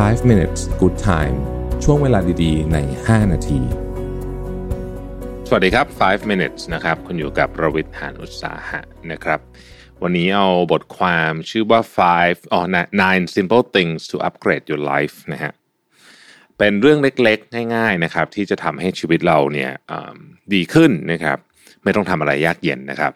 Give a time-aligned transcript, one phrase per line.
[0.00, 1.36] 5 minutes good time
[1.84, 3.60] ช่วงเวลาดีๆ ใน 5 นาที
[5.48, 8.80] สวัสดีครับ 5 minutes นะครับ คุณอยู่กับรวิทย์หานอุตสาหะ
[9.12, 9.40] นะครับ
[10.02, 11.80] วันนี้เอาบทความชื่อว่า
[12.16, 12.60] 5อ๋อ
[13.02, 15.52] nine simple things to upgrade your life นะฮะ
[16.58, 19.70] เป็นเรื่องเล็กๆ ง่ายๆ นะครับ ที่จะทำให้ชีวิตเราเนี่ย
[20.54, 21.38] ดีขึ้นนะครับ
[21.82, 23.12] ไม่ต้องทำอะไรยากเย็นนะครับ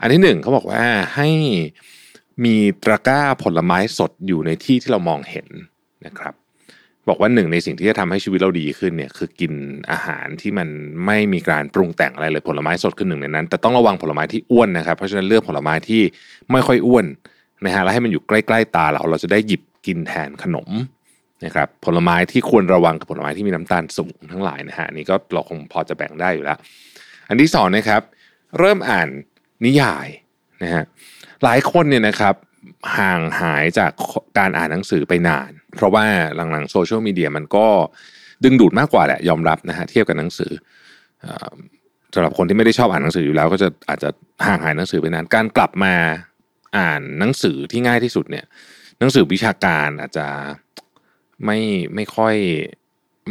[0.00, 0.84] อันที่หนึ่งเขาบอกว่า
[1.16, 1.28] ให้
[2.44, 5.48] มีตะกร้าผลไม้สดอยู่ในที่ที่เรามองเห็น
[6.06, 6.34] นะครับ
[7.08, 9.52] บอกว่าหนึ่งในสิ่งที่จะทำให้ชีวิตเราดีขึ้นเนี่ยคือกิน
[9.90, 10.68] อาหารที่มัน
[11.06, 16.02] ไม่มีการปรุงแต่งอะไรเลยผลไม้สดคือหนึ่งในนั้น แต่ต้องระวังผลไม้ที่อ้วนนะครับเพราะฉะนั้นเลือกผลไม้ที่
[16.52, 17.06] ไม่ค่อยอ้วน
[17.64, 20.70] นะฮะแล้วให้มันอยู่ใกล้ๆตาเราเราจะได้หยิบกินแทนขนม
[21.44, 26.58] นะครับผลไม้ที่ควรระวังกับผลไม้ที่มีน้ำตาลสูงทั้งหลายนะฮะนี่ก็เราคงพอจะแบ่งได้อยู่แล้ว
[27.28, 28.02] อันที่สองนะครับ
[28.58, 29.08] เริ่มอ่าน
[29.64, 30.08] นิยาย
[30.62, 30.84] นะฮะ
[31.44, 32.34] หลายคนเนี่ยนะครับ
[32.96, 33.90] ห่างหายจาก
[34.38, 37.66] การอ่านหนังสือไปนาน เพราะว่าหลังๆโซเชียลมีเดียมันก็
[38.44, 40.52] ดึงดูดมากกว่าแหละยอมรับนะฮะเทียบกับหนังสือ
[42.14, 44.10] สำหรับคนที่ไม่ได้ชอบอ่านหนังสืออยู่แล้ว ก็จะอาจจะ
[44.46, 45.94] ห่างหายหนังสือไปนานการกลับมา
[46.76, 48.44] อ่านหนังสือที่ง่ายที่สุดเนี่ย
[48.98, 50.26] หนังสือวิชาการอาจจะ
[51.44, 51.58] ไม่
[51.94, 52.34] ไม่ค่อย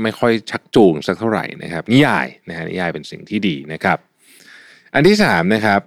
[0.02, 3.98] ไม่ค่อยชักจูงสักเท่าไหร่นะครับ นิยายนะฮะนิยายเป็นสิ่งที่ดีนะครับ
[4.94, 5.82] อันที่สามนะครับ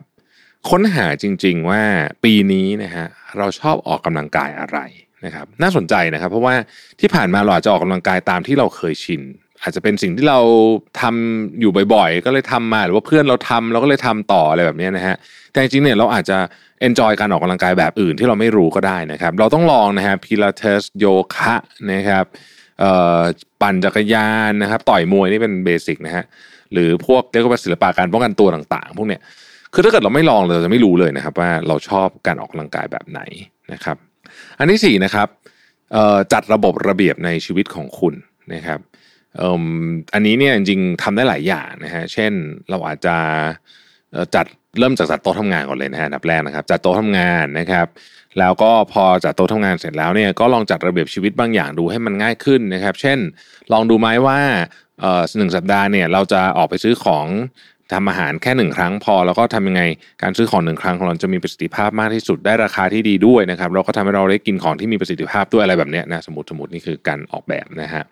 [0.71, 1.83] ค้นหาจริง ๆ ว่า
[2.25, 3.07] ปีนี้นะฮะ
[3.39, 4.79] เราชอบออกกำลังกายอะไร
[5.27, 6.55] นะครับน่าสนใจนะครับ เพราะว่า
[7.01, 9.23] ที่ผ่านมาเราอาจจะออกกำลังกายตามที่เราเคยชิน
[9.63, 10.41] อาจจะเป็นสิ่งที่เรา
[11.01, 15.17] ทำอยู่บ่อย ๆ ก็เลยทำมาหรือว่าเพื่อนเราทำเราก็เลยทำต่ออะไรแบบนี้นะฮะ
[15.53, 16.39] แต่จริงๆเนี่ยเราอาจจะ
[16.81, 21.55] เอนจอยการออกกำลังกายแบบอื่นที่เราไม่รู้ก็ได้นะครับ เราต้องลองนะฮะพิลาทิสโยคะ
[21.93, 22.25] นะครับ
[23.63, 26.25] ปั่นจักรยานนะครับ ต่อยมวยนี่เป็นเบสิกนะฮะ
[26.73, 29.21] หรือพวกเรียกว่าศิลปะการป้องกันตัวต่างๆ พวกเนี้ย
[29.75, 33.21] คือถ้าเกิดเราไม่ลองเราจะไม่รู้เลยนะครับ ว่าเราชอบการออกกำลังกายแบบไหน
[33.73, 33.97] นะครับ
[34.59, 35.29] อันที่สี่นะครับ
[36.33, 38.15] จัดระบบระเบียบในชีวิตของคุณ
[38.55, 38.81] นะครับ
[40.15, 42.33] อันนี้เนี่ยจริงๆทำได้หลายอย่างนะฮะเช่น
[42.71, 43.17] เราอาจจะ
[44.35, 44.47] จัด
[44.79, 47.87] เริ่มจากจัดโต๊ะทำงานก่อนเลยนะฮะนับแรกนะครับจัดโต๊ะทำงานนะครับ
[48.39, 53.19] แล้วก็พอจัดโต๊ะทำงานเสร็จแล้วเนี่ยก็ลองจัดระเบียบชีวิตบางอย่างดูให้มันง่ายขึ้นนะครับ เช่น
[53.73, 54.41] ลองดูไหมว่า
[55.37, 57.27] หนึ่งสัปดาห์เนี่ยเราจะออกไปซื้อของ
[57.93, 59.83] ทำอาหารแค่หนึ่งครั้งพอ แล้วก็ทำยังไง
[60.23, 68.05] การซื้อของหนึ่งครั้งของเราจะมีประสิทธิภาพมากที่สุดได้ราคาที่ดีด้วยนะครับเราก็ทำให้เราได้กินของที่มีประสิทธิภาพด้วยอะไรแบบนี้นะสมมติสมมตินี่คือการออกแบบนะฮะ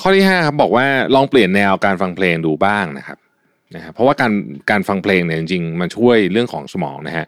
[0.00, 3.18] ข้อที่5ครับบอกว่าลองเปลี่ยนแนวการฟังเพลงดูบ้างนะครับ
[3.74, 4.32] นะครับเพราะว่าการ
[4.70, 7.26] การฟังเพลงเนี่ยจริงๆมันช่วยเรื่องของสมองนะฮะ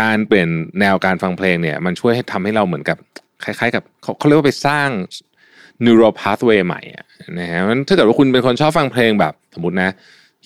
[0.00, 0.48] การเปลี่ยน
[0.80, 2.98] แนวการฟังเพลงเนี่ยมันช่วยให้ทำให้เราเหมือนกับ
[3.44, 4.88] คล้ายๆ กับเขาเขาเรียกว่าไปสร้าง
[5.84, 6.80] neural pathway ใหม่
[7.40, 9.90] นะฮะถ้าเกิดว่าคุณเป็นคนชอบฟังเพลงแบบสมมตินะ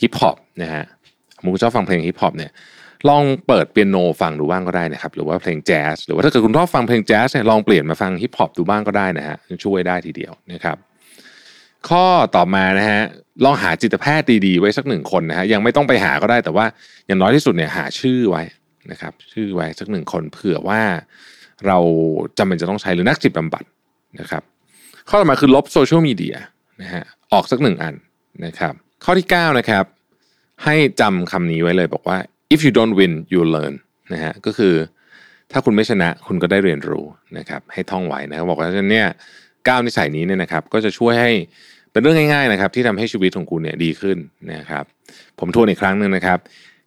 [0.01, 0.85] ฮิปฮอปนะฮะ
[1.43, 2.51] ผมชอบฟังเพลงฮิปฮอปเนี่ย
[3.09, 10.77] ลองเปิดเปียโนฟังดูบ้างก็ได้นะครับหรือว่าเพลงแจ๊สหรือว่าถ้าเกิดคุณชอบฟังเพลงแจ๊สเนี่ยลองเปลี่ยนมาฟังฮิปฮอปดูบ้างก็ได้นะฮะช่วยได้ทีเดียวนะครับ
[11.89, 12.05] ข้อ
[12.37, 13.01] ต่อมานะฮะ
[13.45, 16.67] ลองหาจิตแพทย์ดีๆไว้สักหนึ่งคนนะฮะยังไม่ต้องไปหาก็ได้แต่ว่า
[17.07, 18.43] อย่างน้อยที่สุดเนี่ยหาชื่อไว้
[18.91, 20.83] นะครับ ชื่อไว้สักหนึ่งคนเผื่อว่า
[21.67, 21.79] เรา
[22.39, 23.65] จำเป็นจะต้องใช้หรือนักจิตบำบัด
[24.21, 24.43] นะครับ
[25.09, 26.37] ข้อต่อมาคือลบโซเชียลมีเดีย
[26.83, 27.95] นะฮะออกสักหนึ่งอัน
[28.45, 28.75] นะครับ
[29.05, 29.85] ข้อที่ 9 นะครับ
[30.65, 32.19] ให้จำคำนี้ไว้เลยบอกว่า
[32.55, 33.75] if you don't win you learn
[34.13, 34.75] นะฮะก็คือ
[35.53, 37.05] ถ้าคุณไม่ชนะคุณก็ได้เรียนรู้
[37.39, 39.09] นะครับ ให้ท่องไว้นะครับบอกว่าฉันเนี่ย
[39.69, 41.33] ก้าวนิสัยนี้เนี่ยนะครับ ก็จะช่วยให้
[41.93, 44.19] เป็นเรื่องง่ายๆนะครับ ที่ทำให้ชีวิตของคุณเนี่ยดีขึ้น
[44.55, 44.85] นะครับ
[45.39, 46.39] ผมทวนอีกครั้งหนึ่งนะครับ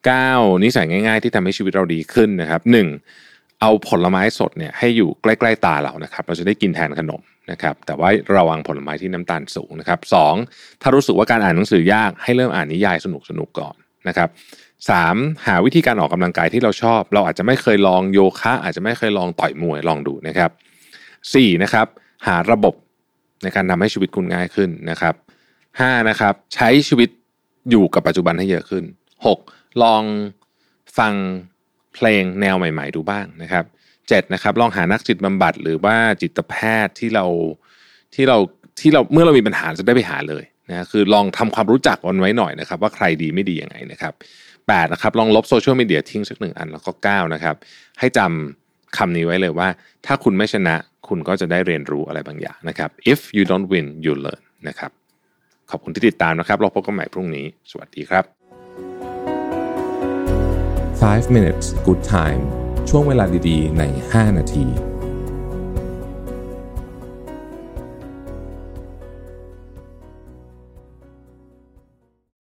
[0.09, 2.87] ก้าวนิสัยง่าย ๆ ที่ทำให้ชีวิตเราดีขึ้นนะครับหนึ่ง
[3.61, 10.15] เอาผลไม้สดเนี่ยให้อยู่ใกล้ ๆ ตาเรานะครับ เราจะได้กินแทนขนม นะครับแต่ว่าระวังผลไม้ที่น้ำตาลสูงนะครับส
[10.81, 13.75] ถ้ารู้สึกว่าการอ่านหนังสือยากให้เริ่มอ่านนิยายสนุกสนุกก่อน
[14.07, 14.29] นะครับ
[14.89, 14.91] ส
[15.47, 20.51] หาวิธีการออกกำลังกายที่เราชอบ เราอาจจะไม่เคยลองโยคะ อาจจะไม่เคยลองต่อยมวยลองดูนะครับ
[21.33, 21.87] สี่นะครับ
[22.27, 22.73] หาระบบ
[23.43, 25.15] ในการทำให้ชีวิตคุณง่ายขึ้นนะครับ
[25.79, 27.09] ห้านะครับใช้ชีวิต
[27.69, 28.83] อยู่กับปัจจุบันให้เยอะขึ้น
[29.25, 29.39] หก
[29.81, 30.03] ลอง
[30.97, 31.13] ฟัง
[31.93, 33.65] เพลงแนวใหม่ ๆ ดูบ้างนะครับ
[34.09, 36.55] 7นะครับลองหานักจิตบำบัดหรือว่าจิตแพ
[36.85, 37.25] ทย์ที่เรา
[38.15, 38.37] ที่เรา
[38.79, 44.13] ที่เราเมื่อเรามีปัญหาจะได้ไปหาเลยนะคือลองทำความรู้จักกันไว้หน่อยนะครับ ว่าใครดีไม่ดียังไงนะครับ
[44.57, 47.55] 8นะครับลองลบโซเชียลมีเดียทิ้งสักหนึ่งอันแล้วก็9นะครับ
[47.99, 49.67] ให้จำคำนี้ไว้เลยว่า
[50.05, 50.75] ถ้าคุณไม่ชนะ
[51.07, 54.91] คุณก็จะได้เรียนรู้อะไรบางอย่างนะครับ if you don't win you learn นะครับ
[55.71, 58.23] ขอบคุณที่ติดตามนะครับ เราพบกันใหม่พรุ่งนี้ สวัสดีครับ
[61.01, 64.65] 5 minutes good time ช่วงเวลาดีๆ ใน 5 นาที